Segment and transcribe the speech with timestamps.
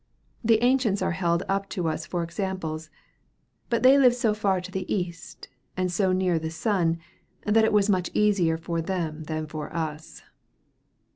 [0.43, 2.89] The ancients are held up to us for examples.
[3.69, 6.97] But they lived so far to the east, and so near the sun,
[7.45, 10.23] that it was much easier for them than for us.